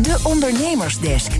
De 0.00 0.20
Ondernemersdesk. 0.22 1.32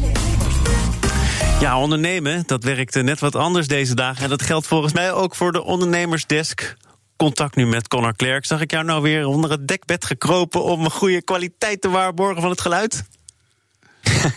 Ja, 1.60 1.78
ondernemen, 1.78 2.42
dat 2.46 2.64
werkt 2.64 3.02
net 3.02 3.20
wat 3.20 3.36
anders 3.36 3.66
deze 3.66 3.94
dagen. 3.94 4.22
En 4.22 4.28
dat 4.28 4.42
geldt 4.42 4.66
volgens 4.66 4.92
mij 4.92 5.12
ook 5.12 5.34
voor 5.34 5.52
de 5.52 5.62
ondernemersdesk. 5.62 6.76
Contact 7.16 7.56
nu 7.56 7.66
met 7.66 7.88
Connor 7.88 8.16
Klerk. 8.16 8.46
Zag 8.46 8.60
ik 8.60 8.70
jou 8.70 8.84
nou 8.84 9.02
weer 9.02 9.26
onder 9.26 9.50
het 9.50 9.68
dekbed 9.68 10.04
gekropen 10.04 10.64
om 10.64 10.84
een 10.84 10.90
goede 10.90 11.22
kwaliteit 11.22 11.80
te 11.80 11.88
waarborgen 11.88 12.40
van 12.40 12.50
het 12.50 12.60
geluid? 12.60 13.04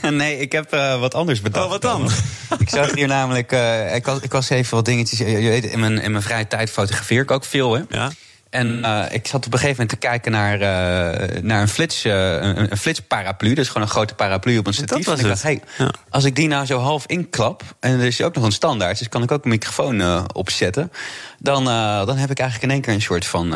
nee, 0.12 0.38
ik 0.40 0.52
heb 0.52 0.74
uh, 0.74 1.00
wat 1.00 1.14
anders 1.14 1.42
bedacht. 1.42 1.66
Oh, 1.66 1.72
wat 1.72 1.82
dan? 1.82 2.10
ik 2.60 2.70
zag 2.70 2.96
hier 2.96 3.08
namelijk. 3.08 3.52
Uh, 3.52 3.96
ik, 3.96 4.06
was, 4.06 4.20
ik 4.20 4.32
was 4.32 4.50
even 4.50 4.76
wat 4.76 4.86
dingetjes. 4.86 5.20
Je 5.20 5.26
weet, 5.26 5.66
in 5.66 5.80
mijn, 5.80 6.02
in 6.02 6.12
mijn 6.12 6.24
vrije 6.24 6.48
tijd 6.48 6.70
fotografeer 6.70 7.22
ik 7.22 7.32
ook 7.32 7.46
veel, 7.46 7.74
hè? 7.74 7.82
Ja. 7.90 8.12
En 8.56 8.80
uh, 8.80 9.04
ik 9.10 9.28
zat 9.28 9.46
op 9.46 9.54
een 9.54 9.60
gegeven 9.60 9.82
moment 9.82 9.90
te 9.90 10.08
kijken 10.08 10.32
naar, 10.32 10.54
uh, 10.54 11.42
naar 11.42 11.62
een, 11.62 11.68
flits, 11.68 12.05
uh, 12.05 12.14
een, 12.14 12.72
een 12.72 12.78
flitsparaplu. 12.78 13.54
Dus 13.54 13.68
gewoon 13.68 13.84
een 13.84 13.90
grote 13.90 14.14
paraplu 14.14 14.58
op 14.58 14.68
een 14.68 14.74
statief. 14.74 15.05
Dat 15.05 15.05
was 15.05 15.14
en 15.14 15.24
ik 15.24 15.30
dacht, 15.30 15.44
hey, 15.44 15.62
ja. 15.78 15.91
als 16.09 16.23
ik 16.23 16.36
die 16.36 16.48
nou 16.48 16.66
zo 16.66 16.80
half 16.80 17.05
inklap... 17.05 17.64
en 17.80 18.00
er 18.00 18.05
is 18.05 18.22
ook 18.22 18.36
nog 18.36 18.44
een 18.44 18.52
standaard, 18.52 18.98
dus 18.98 19.09
kan 19.09 19.23
ik 19.23 19.31
ook 19.31 19.44
een 19.44 19.50
microfoon 19.50 20.26
opzetten... 20.34 20.91
Dan, 21.40 21.66
dan 22.05 22.18
heb 22.18 22.31
ik 22.31 22.40
eigenlijk 22.40 22.64
in 22.64 22.72
één 22.72 22.81
keer 22.81 22.94
een 22.94 23.02
soort 23.02 23.26
van... 23.26 23.55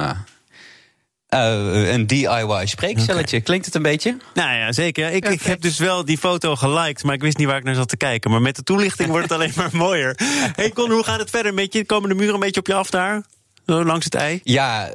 een 1.30 2.08
DIY 2.08 2.62
spreekcelletje. 2.64 3.38
Okay. 3.38 3.42
Klinkt 3.42 3.66
het 3.66 3.76
een 3.76 3.82
beetje? 3.82 4.18
Nou 4.34 4.56
ja, 4.58 4.72
zeker. 4.72 5.12
Ik, 5.12 5.30
ik, 5.30 5.42
heb 5.42 5.62
dus 5.62 5.78
wel 5.78 6.06
die 6.06 6.18
foto 6.18 6.56
geliked, 6.56 7.04
maar 7.04 7.14
ik 7.14 7.22
wist 7.22 7.38
niet 7.38 7.48
waar 7.48 7.58
ik 7.58 7.64
naar 7.64 7.76
zat 7.76 7.90
te 7.90 7.98
kijken. 7.98 8.32
Maar 8.32 8.42
met 8.42 8.56
de 8.56 8.64
toelichting 8.64 9.10
wordt 9.10 9.24
het 9.24 9.34
alleen 9.34 9.54
maar 9.56 9.70
mooier. 9.72 10.20
hey 10.56 10.70
Con, 10.70 10.92
hoe 10.92 11.04
gaat 11.04 11.20
het 11.20 11.30
verder 11.30 11.54
met 11.54 11.74
je? 11.74 11.86
Komen 11.86 12.10
de 12.10 12.16
muren 12.16 12.34
een 12.34 12.40
beetje 12.40 12.60
op 12.60 12.68
je 12.68 12.74
af 12.74 12.90
daar? 12.90 13.24
Langs 13.70 14.06
het 14.06 14.16
ei? 14.16 14.40
Ja, 14.44 14.94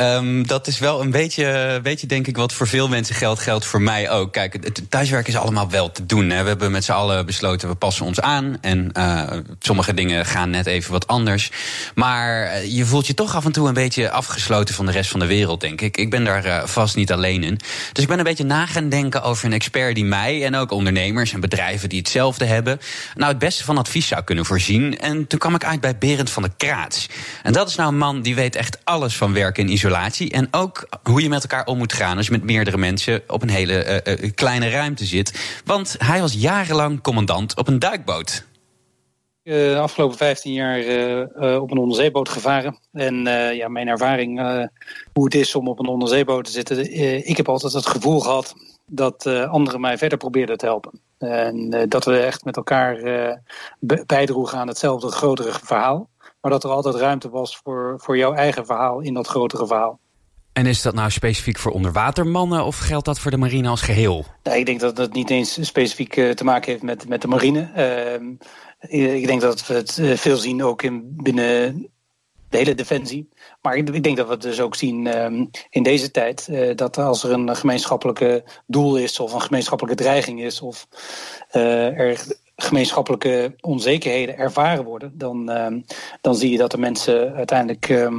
Um, 0.00 0.46
dat 0.46 0.66
is 0.66 0.78
wel 0.78 1.00
een 1.00 1.10
beetje, 1.10 1.80
beetje, 1.82 2.06
denk 2.06 2.26
ik, 2.26 2.36
wat 2.36 2.52
voor 2.52 2.68
veel 2.68 2.88
mensen 2.88 3.14
geldt, 3.14 3.40
geldt 3.40 3.64
voor 3.64 3.82
mij 3.82 4.10
ook. 4.10 4.32
Kijk, 4.32 4.52
het 4.52 4.82
thuiswerk 4.88 5.28
is 5.28 5.36
allemaal 5.36 5.70
wel 5.70 5.92
te 5.92 6.06
doen. 6.06 6.30
Hè. 6.30 6.42
We 6.42 6.48
hebben 6.48 6.70
met 6.70 6.84
z'n 6.84 6.92
allen 6.92 7.26
besloten, 7.26 7.68
we 7.68 7.74
passen 7.74 8.06
ons 8.06 8.20
aan. 8.20 8.56
En 8.60 8.90
uh, 8.98 9.30
sommige 9.60 9.94
dingen 9.94 10.26
gaan 10.26 10.50
net 10.50 10.66
even 10.66 10.92
wat 10.92 11.06
anders. 11.06 11.50
Maar 11.94 12.64
je 12.66 12.84
voelt 12.84 13.06
je 13.06 13.14
toch 13.14 13.34
af 13.34 13.44
en 13.44 13.52
toe 13.52 13.68
een 13.68 13.74
beetje 13.74 14.10
afgesloten 14.10 14.74
van 14.74 14.86
de 14.86 14.92
rest 14.92 15.10
van 15.10 15.20
de 15.20 15.26
wereld, 15.26 15.60
denk 15.60 15.80
ik. 15.80 15.96
Ik 15.96 16.10
ben 16.10 16.24
daar 16.24 16.46
uh, 16.46 16.64
vast 16.64 16.96
niet 16.96 17.12
alleen 17.12 17.42
in. 17.42 17.58
Dus 17.92 18.02
ik 18.02 18.08
ben 18.08 18.18
een 18.18 18.24
beetje 18.24 18.44
na 18.44 18.66
gaan 18.66 18.88
denken 18.88 19.22
over 19.22 19.44
een 19.44 19.52
expert 19.52 19.94
die 19.94 20.04
mij 20.04 20.44
en 20.44 20.56
ook 20.56 20.70
ondernemers 20.70 21.32
en 21.32 21.40
bedrijven 21.40 21.88
die 21.88 21.98
hetzelfde 21.98 22.44
hebben, 22.44 22.80
nou 23.14 23.30
het 23.30 23.38
beste 23.38 23.64
van 23.64 23.78
advies 23.78 24.06
zou 24.06 24.22
kunnen 24.22 24.44
voorzien. 24.44 24.98
En 24.98 25.26
toen 25.26 25.38
kwam 25.38 25.54
ik 25.54 25.64
uit 25.64 25.80
bij 25.80 25.98
Berend 25.98 26.30
van 26.30 26.42
der 26.42 26.52
Kraats. 26.56 27.08
En 27.42 27.52
dat 27.52 27.68
is 27.68 27.74
nou 27.74 27.88
een 27.88 27.98
man 27.98 28.22
die 28.22 28.34
weet 28.34 28.56
echt 28.56 28.78
alles 28.84 29.16
van 29.16 29.32
werken 29.32 29.62
in 29.62 29.70
isolatie. 29.80 30.30
En 30.30 30.48
ook 30.50 30.88
hoe 31.02 31.22
je 31.22 31.28
met 31.28 31.42
elkaar 31.42 31.66
om 31.66 31.78
moet 31.78 31.92
gaan 31.92 32.16
als 32.16 32.26
je 32.26 32.32
met 32.32 32.42
meerdere 32.42 32.76
mensen 32.76 33.22
op 33.26 33.42
een 33.42 33.50
hele 33.50 34.02
uh, 34.06 34.14
uh, 34.14 34.30
kleine 34.34 34.68
ruimte 34.68 35.04
zit. 35.04 35.60
Want 35.64 35.96
hij 35.98 36.20
was 36.20 36.32
jarenlang 36.32 37.00
commandant 37.00 37.56
op 37.56 37.68
een 37.68 37.78
duikboot. 37.78 38.48
De 39.42 39.78
afgelopen 39.80 40.16
15 40.16 40.52
jaar 40.52 40.80
op 41.60 41.70
een 41.70 41.78
onderzeeboot 41.78 42.28
gevaren. 42.28 42.78
En 42.92 43.14
ja, 43.54 43.68
mijn 43.68 43.88
ervaring 43.88 44.40
hoe 45.12 45.24
het 45.24 45.34
is 45.34 45.54
om 45.54 45.68
op 45.68 45.78
een 45.78 45.86
onderzeeboot 45.86 46.44
te 46.44 46.50
zitten. 46.50 46.92
ik 47.28 47.36
heb 47.36 47.48
altijd 47.48 47.72
het 47.72 47.86
gevoel 47.86 48.20
gehad 48.20 48.54
dat 48.86 49.26
anderen 49.26 49.80
mij 49.80 49.98
verder 49.98 50.18
probeerden 50.18 50.58
te 50.58 50.66
helpen. 50.66 51.00
En 51.18 51.86
dat 51.88 52.04
we 52.04 52.18
echt 52.18 52.44
met 52.44 52.56
elkaar 52.56 52.98
bijdroegen 54.06 54.58
aan 54.58 54.68
hetzelfde 54.68 55.10
grotere 55.10 55.52
verhaal. 55.62 56.09
Maar 56.40 56.50
dat 56.50 56.64
er 56.64 56.70
altijd 56.70 56.94
ruimte 56.94 57.28
was 57.28 57.56
voor, 57.56 57.94
voor 57.96 58.16
jouw 58.16 58.32
eigen 58.32 58.66
verhaal 58.66 59.00
in 59.00 59.14
dat 59.14 59.26
grotere 59.26 59.66
verhaal. 59.66 59.98
En 60.52 60.66
is 60.66 60.82
dat 60.82 60.94
nou 60.94 61.10
specifiek 61.10 61.58
voor 61.58 61.72
onderwatermannen 61.72 62.64
of 62.64 62.78
geldt 62.78 63.04
dat 63.04 63.18
voor 63.18 63.30
de 63.30 63.36
marine 63.36 63.68
als 63.68 63.80
geheel? 63.80 64.24
Nou, 64.42 64.58
ik 64.58 64.66
denk 64.66 64.80
dat 64.80 64.96
het 64.96 65.12
niet 65.12 65.30
eens 65.30 65.66
specifiek 65.66 66.16
uh, 66.16 66.30
te 66.30 66.44
maken 66.44 66.70
heeft 66.70 66.82
met, 66.82 67.08
met 67.08 67.22
de 67.22 67.28
marine. 67.28 67.70
Uh, 68.80 69.16
ik 69.16 69.26
denk 69.26 69.40
dat 69.40 69.66
we 69.66 69.74
het 69.74 69.98
uh, 69.98 70.16
veel 70.16 70.36
zien 70.36 70.64
ook 70.64 70.82
in, 70.82 71.02
binnen 71.22 71.88
de 72.48 72.56
hele 72.56 72.74
defensie. 72.74 73.28
Maar 73.62 73.76
ik, 73.76 73.88
ik 73.88 74.02
denk 74.02 74.16
dat 74.16 74.26
we 74.26 74.32
het 74.32 74.42
dus 74.42 74.60
ook 74.60 74.74
zien 74.74 75.06
in 75.70 75.82
deze 75.82 76.10
tijd. 76.10 76.48
dat 76.74 76.98
als 76.98 77.24
er 77.24 77.32
een 77.32 77.56
gemeenschappelijke 77.56 78.44
doel 78.66 78.96
is 78.96 79.20
of 79.20 79.32
een 79.32 79.40
gemeenschappelijke 79.40 80.02
dreiging 80.02 80.42
is... 80.42 80.60
of 80.60 80.86
er 81.50 82.26
gemeenschappelijke 82.62 83.54
onzekerheden 83.60 84.36
ervaren 84.36 84.84
worden, 84.84 85.18
dan, 85.18 85.50
uh, 85.50 85.82
dan 86.20 86.34
zie 86.34 86.50
je 86.50 86.58
dat 86.58 86.70
de 86.70 86.78
mensen 86.78 87.34
uiteindelijk 87.34 87.88
uh, 87.88 88.10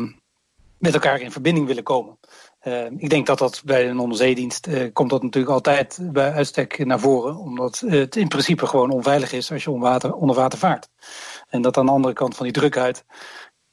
met 0.77 0.93
elkaar 0.93 1.21
in 1.21 1.31
verbinding 1.31 1.67
willen 1.67 1.83
komen. 1.83 2.17
Uh, 2.63 2.85
ik 2.85 3.09
denk 3.09 3.25
dat 3.25 3.37
dat 3.37 3.61
bij 3.65 3.89
een 3.89 3.99
onderzeedienst 3.99 4.67
uh, 4.67 4.89
komt 4.93 5.09
dat 5.09 5.23
natuurlijk 5.23 5.53
altijd 5.53 5.99
bij 6.01 6.31
uitstek 6.31 6.85
naar 6.85 6.99
voren. 6.99 7.37
Omdat 7.37 7.83
het 7.85 8.15
in 8.15 8.27
principe 8.27 8.67
gewoon 8.67 8.91
onveilig 8.91 9.31
is 9.31 9.51
als 9.51 9.63
je 9.63 9.71
onder 9.71 9.89
water, 9.89 10.13
onder 10.13 10.35
water 10.35 10.59
vaart. 10.59 10.89
En 11.47 11.61
dat 11.61 11.77
aan 11.77 11.85
de 11.85 11.91
andere 11.91 12.13
kant 12.13 12.35
van 12.35 12.45
die 12.45 12.53
drukhuid, 12.53 13.05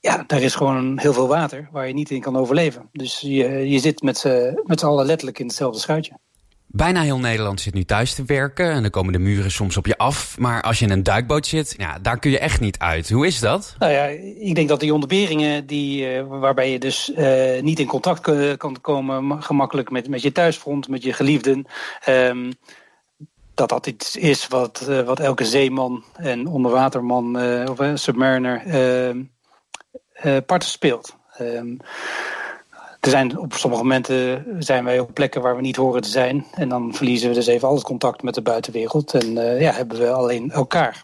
ja, 0.00 0.24
daar 0.26 0.42
is 0.42 0.54
gewoon 0.54 0.98
heel 0.98 1.12
veel 1.12 1.28
water 1.28 1.68
waar 1.72 1.86
je 1.86 1.94
niet 1.94 2.10
in 2.10 2.20
kan 2.20 2.36
overleven. 2.36 2.88
Dus 2.92 3.20
je, 3.20 3.68
je 3.68 3.78
zit 3.78 4.02
met 4.02 4.18
z'n 4.18 4.86
allen 4.86 5.06
letterlijk 5.06 5.38
in 5.38 5.46
hetzelfde 5.46 5.80
schuitje. 5.80 6.18
Bijna 6.70 7.02
heel 7.02 7.18
Nederland 7.18 7.60
zit 7.60 7.74
nu 7.74 7.84
thuis 7.84 8.14
te 8.14 8.24
werken 8.24 8.70
en 8.70 8.82
dan 8.82 8.90
komen 8.90 9.12
de 9.12 9.18
muren 9.18 9.50
soms 9.50 9.76
op 9.76 9.86
je 9.86 9.98
af. 9.98 10.38
Maar 10.38 10.62
als 10.62 10.78
je 10.78 10.84
in 10.84 10.90
een 10.90 11.02
duikboot 11.02 11.46
zit, 11.46 11.74
ja, 11.76 11.98
daar 11.98 12.18
kun 12.18 12.30
je 12.30 12.38
echt 12.38 12.60
niet 12.60 12.78
uit. 12.78 13.10
Hoe 13.10 13.26
is 13.26 13.40
dat? 13.40 13.74
Nou 13.78 13.92
ja, 13.92 14.04
ik 14.40 14.54
denk 14.54 14.68
dat 14.68 14.80
die 14.80 14.94
ontberingen 14.94 15.66
die, 15.66 16.14
uh, 16.14 16.26
waarbij 16.26 16.72
je 16.72 16.78
dus 16.78 17.12
uh, 17.16 17.62
niet 17.62 17.78
in 17.78 17.86
contact 17.86 18.56
kan, 18.56 18.80
komen 18.80 19.42
gemakkelijk 19.42 19.90
met, 19.90 20.08
met 20.08 20.22
je 20.22 20.32
thuisfront, 20.32 20.88
met 20.88 21.02
je 21.02 21.12
geliefden. 21.12 21.66
Um, 22.08 22.52
dat 23.54 23.68
dat 23.68 23.86
iets 23.86 24.16
is 24.16 24.46
wat, 24.46 24.86
uh, 24.88 25.00
wat 25.00 25.20
elke 25.20 25.44
zeeman 25.44 26.04
en 26.14 26.46
onderwaterman 26.46 27.36
of 27.68 27.78
submariner 27.94 28.62
parten 30.46 30.68
speelt. 30.68 31.16
Um, 31.40 31.76
er 33.00 33.10
zijn 33.10 33.38
op 33.38 33.54
sommige 33.54 33.82
momenten 33.82 34.44
zijn 34.58 34.84
wij 34.84 34.98
op 34.98 35.14
plekken 35.14 35.42
waar 35.42 35.56
we 35.56 35.62
niet 35.62 35.76
horen 35.76 36.02
te 36.02 36.08
zijn. 36.08 36.46
En 36.52 36.68
dan 36.68 36.94
verliezen 36.94 37.28
we 37.28 37.34
dus 37.34 37.46
even 37.46 37.68
al 37.68 37.74
het 37.74 37.84
contact 37.84 38.22
met 38.22 38.34
de 38.34 38.42
buitenwereld. 38.42 39.14
En 39.14 39.36
uh, 39.36 39.60
ja, 39.60 39.72
hebben 39.72 39.98
we 39.98 40.10
alleen 40.10 40.50
elkaar. 40.50 41.02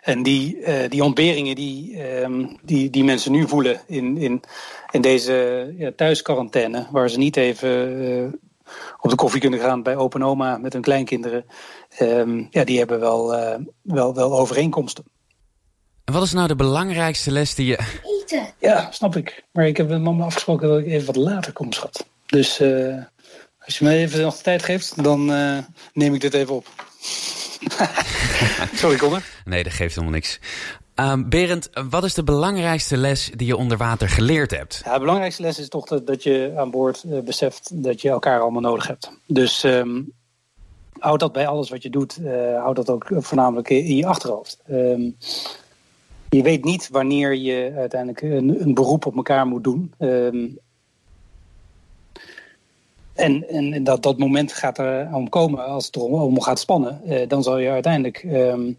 En 0.00 0.22
die, 0.22 0.56
uh, 0.56 0.88
die 0.88 1.04
ontberingen 1.04 1.54
die, 1.54 2.02
um, 2.22 2.58
die, 2.62 2.90
die 2.90 3.04
mensen 3.04 3.32
nu 3.32 3.48
voelen 3.48 3.80
in, 3.86 4.16
in, 4.16 4.42
in 4.90 5.00
deze 5.00 5.74
ja, 5.78 5.92
thuisquarantaine... 5.96 6.86
waar 6.90 7.08
ze 7.08 7.18
niet 7.18 7.36
even 7.36 8.02
uh, 8.02 8.32
op 9.00 9.10
de 9.10 9.16
koffie 9.16 9.40
kunnen 9.40 9.60
gaan 9.60 9.82
bij 9.82 9.96
open 9.96 10.22
oma 10.22 10.58
met 10.58 10.72
hun 10.72 10.82
kleinkinderen... 10.82 11.44
Um, 12.00 12.46
ja, 12.50 12.64
die 12.64 12.78
hebben 12.78 13.00
wel, 13.00 13.28
wel, 13.82 14.14
wel 14.14 14.38
overeenkomsten. 14.38 15.04
En 16.04 16.12
wat 16.12 16.22
is 16.22 16.32
nou 16.32 16.48
de 16.48 16.56
belangrijkste 16.56 17.30
les 17.30 17.54
die 17.54 17.66
je... 17.66 17.78
Eten. 18.24 18.46
Ja, 18.58 18.90
snap 18.90 19.16
ik. 19.16 19.44
Maar 19.52 19.66
ik 19.66 19.76
heb 19.76 19.88
met 19.88 20.02
mama 20.02 20.24
afgesproken 20.24 20.68
dat 20.68 20.78
ik 20.78 20.86
even 20.86 21.06
wat 21.06 21.16
later 21.16 21.52
kom, 21.52 21.72
schat. 21.72 22.06
Dus 22.26 22.60
uh, 22.60 23.02
als 23.58 23.78
je 23.78 23.84
me 23.84 23.90
even 23.90 24.20
nog 24.20 24.36
de 24.36 24.42
tijd 24.42 24.62
geeft, 24.62 25.02
dan 25.04 25.30
uh, 25.30 25.58
neem 25.92 26.14
ik 26.14 26.20
dit 26.20 26.34
even 26.34 26.54
op. 26.54 26.66
Sorry, 28.74 28.96
Connor. 28.96 29.22
Nee, 29.44 29.62
dat 29.62 29.72
geeft 29.72 29.94
helemaal 29.94 30.14
niks. 30.14 30.40
Um, 30.94 31.28
Berend, 31.28 31.70
wat 31.90 32.04
is 32.04 32.14
de 32.14 32.24
belangrijkste 32.24 32.96
les 32.96 33.30
die 33.36 33.46
je 33.46 33.56
onder 33.56 33.76
water 33.76 34.08
geleerd 34.08 34.50
hebt? 34.50 34.80
Ja, 34.84 34.92
de 34.92 34.98
belangrijkste 34.98 35.42
les 35.42 35.58
is 35.58 35.68
toch 35.68 35.86
dat, 35.86 36.06
dat 36.06 36.22
je 36.22 36.52
aan 36.56 36.70
boord 36.70 37.04
uh, 37.06 37.20
beseft 37.20 37.82
dat 37.82 38.00
je 38.00 38.08
elkaar 38.08 38.40
allemaal 38.40 38.60
nodig 38.60 38.86
hebt. 38.86 39.10
Dus 39.26 39.62
um, 39.62 40.12
houd 40.98 41.20
dat 41.20 41.32
bij 41.32 41.46
alles 41.46 41.70
wat 41.70 41.82
je 41.82 41.90
doet. 41.90 42.18
Uh, 42.20 42.62
houd 42.62 42.76
dat 42.76 42.90
ook 42.90 43.06
voornamelijk 43.10 43.70
in 43.70 43.96
je 43.96 44.06
achterhoofd. 44.06 44.58
Um, 44.70 45.16
je 46.36 46.42
weet 46.42 46.64
niet 46.64 46.88
wanneer 46.88 47.34
je 47.34 47.72
uiteindelijk 47.76 48.22
een, 48.22 48.74
beroep 48.74 49.06
op 49.06 49.16
elkaar 49.16 49.46
moet 49.46 49.64
doen. 49.64 49.92
Um, 49.98 50.58
en, 53.14 53.48
en 53.48 53.84
dat, 53.84 54.02
dat 54.02 54.18
moment 54.18 54.52
gaat 54.52 54.78
er 54.78 55.08
om 55.12 55.28
komen 55.28 55.66
als 55.66 55.86
het 55.86 55.96
erom 55.96 56.40
gaat 56.40 56.58
spannen. 56.58 57.00
Uh, 57.06 57.28
dan 57.28 57.42
zal 57.42 57.58
je 57.58 57.70
uiteindelijk 57.70 58.22
um, 58.22 58.78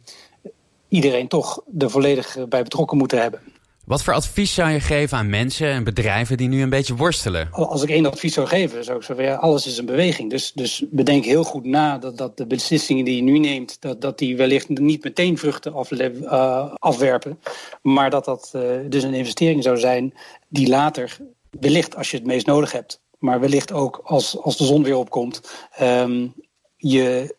iedereen 0.88 1.28
toch 1.28 1.62
er 1.78 1.90
volledig 1.90 2.48
bij 2.50 2.64
betrokken 2.64 2.98
moeten 2.98 3.22
hebben. 3.22 3.42
Wat 3.86 4.04
voor 4.04 4.14
advies 4.14 4.54
zou 4.54 4.70
je 4.70 4.80
geven 4.80 5.18
aan 5.18 5.30
mensen 5.30 5.68
en 5.68 5.84
bedrijven 5.84 6.38
die 6.38 6.48
nu 6.48 6.62
een 6.62 6.70
beetje 6.70 6.96
worstelen? 6.96 7.48
Als 7.52 7.84
ik 7.84 7.90
één 7.90 8.06
advies 8.06 8.34
zou 8.34 8.48
geven, 8.48 8.84
zou 8.84 8.98
ik 8.98 9.04
zeggen, 9.04 9.26
ja, 9.26 9.36
alles 9.36 9.68
is 9.68 9.78
een 9.78 9.86
beweging. 9.86 10.30
Dus, 10.30 10.52
dus 10.54 10.84
bedenk 10.90 11.26
heel 11.26 11.44
goed 11.44 11.66
na 11.66 11.98
dat, 11.98 12.18
dat 12.18 12.38
de 12.38 12.46
beslissingen 12.48 13.06
die 13.06 13.16
je 13.16 13.22
nu 13.22 13.40
neemt, 13.40 13.82
dat, 13.82 14.02
dat 14.02 14.18
die 14.18 14.38
wellicht 14.38 14.70
niet 14.70 15.04
meteen 15.04 15.38
vruchten 15.38 15.74
uh, 15.92 16.74
afwerpen. 16.74 17.40
Maar 17.82 18.10
dat 18.10 18.26
dat 18.26 18.52
uh, 18.56 18.62
dus 18.90 19.04
een 19.04 19.14
investering 19.14 19.64
zou 19.64 19.78
zijn 19.78 20.14
die 20.48 20.68
later, 20.68 21.18
wellicht 21.50 21.96
als 21.96 22.12
je 22.12 22.18
het 22.18 22.26
meest 22.26 22.46
nodig 22.46 22.72
hebt, 22.72 23.02
maar 23.20 23.40
wellicht 23.40 23.72
ook 23.72 24.02
als, 24.04 24.38
als 24.42 24.58
de 24.58 24.66
zon 24.66 24.84
weer 24.84 24.98
opkomt, 24.98 25.42
um, 25.82 26.34
je 26.78 27.36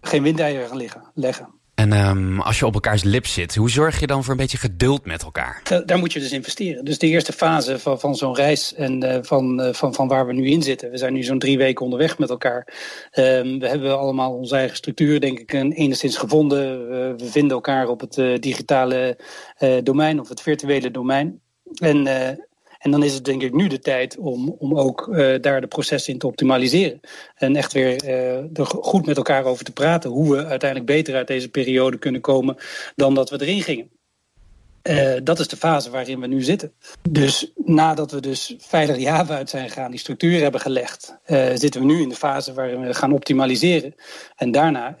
geen 0.00 0.22
windeieren 0.22 0.68
gaan 0.68 1.02
leggen. 1.14 1.62
En 1.74 1.92
um, 2.06 2.40
als 2.40 2.58
je 2.58 2.66
op 2.66 2.74
elkaars 2.74 3.02
lip 3.02 3.26
zit, 3.26 3.54
hoe 3.54 3.70
zorg 3.70 4.00
je 4.00 4.06
dan 4.06 4.22
voor 4.22 4.32
een 4.32 4.38
beetje 4.38 4.58
geduld 4.58 5.04
met 5.06 5.22
elkaar? 5.22 5.62
Daar 5.86 5.98
moet 5.98 6.12
je 6.12 6.20
dus 6.20 6.32
investeren. 6.32 6.84
Dus 6.84 6.98
de 6.98 7.06
eerste 7.06 7.32
fase 7.32 7.78
van, 7.78 8.00
van 8.00 8.14
zo'n 8.14 8.34
reis 8.34 8.74
en 8.74 9.04
uh, 9.04 9.18
van, 9.22 9.60
uh, 9.60 9.72
van, 9.72 9.94
van 9.94 10.08
waar 10.08 10.26
we 10.26 10.32
nu 10.32 10.46
in 10.46 10.62
zitten. 10.62 10.90
We 10.90 10.98
zijn 10.98 11.12
nu 11.12 11.22
zo'n 11.22 11.38
drie 11.38 11.58
weken 11.58 11.84
onderweg 11.84 12.18
met 12.18 12.30
elkaar. 12.30 12.74
Um, 13.12 13.58
we 13.58 13.68
hebben 13.68 13.98
allemaal 13.98 14.32
onze 14.32 14.56
eigen 14.56 14.76
structuur, 14.76 15.20
denk 15.20 15.38
ik, 15.38 15.52
enigszins 15.52 16.16
gevonden. 16.16 16.88
We 17.16 17.26
vinden 17.30 17.52
elkaar 17.52 17.88
op 17.88 18.00
het 18.00 18.42
digitale 18.42 19.18
domein 19.82 20.20
of 20.20 20.28
het 20.28 20.40
virtuele 20.40 20.90
domein. 20.90 21.40
En 21.74 22.06
en 22.84 22.90
dan 22.90 23.02
is 23.02 23.14
het 23.14 23.24
denk 23.24 23.42
ik 23.42 23.52
nu 23.52 23.66
de 23.66 23.78
tijd 23.78 24.16
om, 24.16 24.56
om 24.58 24.78
ook 24.78 25.08
uh, 25.10 25.34
daar 25.40 25.60
de 25.60 25.66
processen 25.66 26.12
in 26.12 26.18
te 26.18 26.26
optimaliseren. 26.26 27.00
En 27.34 27.56
echt 27.56 27.72
weer 27.72 28.04
uh, 28.04 28.58
er 28.58 28.66
goed 28.66 29.06
met 29.06 29.16
elkaar 29.16 29.44
over 29.44 29.64
te 29.64 29.72
praten. 29.72 30.10
Hoe 30.10 30.36
we 30.36 30.46
uiteindelijk 30.46 30.90
beter 30.90 31.14
uit 31.14 31.26
deze 31.26 31.48
periode 31.48 31.98
kunnen 31.98 32.20
komen 32.20 32.56
dan 32.96 33.14
dat 33.14 33.30
we 33.30 33.40
erin 33.40 33.62
gingen. 33.62 33.90
Uh, 34.82 35.14
dat 35.22 35.38
is 35.38 35.48
de 35.48 35.56
fase 35.56 35.90
waarin 35.90 36.20
we 36.20 36.26
nu 36.26 36.42
zitten. 36.42 36.72
Dus 37.10 37.52
nadat 37.54 38.10
we 38.10 38.20
dus 38.20 38.54
veilig 38.58 38.98
Java 38.98 39.36
uit 39.36 39.50
zijn 39.50 39.68
gegaan, 39.68 39.90
die 39.90 40.00
structuur 40.00 40.40
hebben 40.40 40.60
gelegd, 40.60 41.16
zitten 41.54 41.80
we 41.80 41.86
nu 41.86 42.00
in 42.00 42.08
de 42.08 42.14
fase 42.14 42.52
waarin 42.52 42.80
we 42.80 42.94
gaan 42.94 43.12
optimaliseren. 43.12 43.94
En 44.36 44.50
daarna 44.50 44.96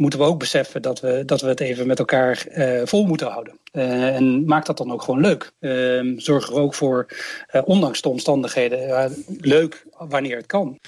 moeten 0.00 0.18
we 0.18 0.24
ook 0.24 0.38
beseffen 0.38 0.82
dat 0.82 1.00
we, 1.00 1.22
dat 1.26 1.40
we 1.40 1.48
het 1.48 1.60
even 1.60 1.86
met 1.86 1.98
elkaar 1.98 2.44
uh, 2.56 2.80
vol 2.84 3.06
moeten 3.06 3.26
houden. 3.26 3.58
Uh, 3.72 4.16
en 4.16 4.44
maak 4.44 4.66
dat 4.66 4.76
dan 4.76 4.92
ook 4.92 5.02
gewoon 5.02 5.20
leuk. 5.20 5.52
Uh, 5.60 6.12
zorg 6.16 6.48
er 6.48 6.54
ook 6.54 6.74
voor, 6.74 7.06
uh, 7.52 7.62
ondanks 7.64 8.00
de 8.00 8.08
omstandigheden, 8.08 9.14
leuk 9.40 9.84
wanneer 9.98 10.36
het 10.36 10.46
kan. 10.46 10.78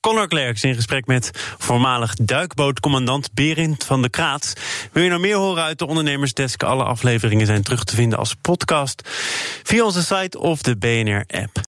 Conor 0.00 0.28
Klerks 0.28 0.64
in 0.64 0.74
gesprek 0.74 1.06
met 1.06 1.30
voormalig 1.58 2.14
duikbootcommandant 2.14 3.34
Berend 3.34 3.84
van 3.84 4.02
de 4.02 4.08
Kraat. 4.08 4.52
Wil 4.92 5.02
je 5.02 5.10
nog 5.10 5.20
meer 5.20 5.36
horen 5.36 5.62
uit 5.62 5.78
de 5.78 5.86
Ondernemersdesk? 5.86 6.62
Alle 6.62 6.84
afleveringen 6.84 7.46
zijn 7.46 7.62
terug 7.62 7.84
te 7.84 7.94
vinden 7.94 8.18
als 8.18 8.34
podcast 8.34 9.08
via 9.62 9.84
onze 9.84 10.02
site 10.02 10.38
of 10.38 10.62
de 10.62 10.76
BNR-app. 10.76 11.62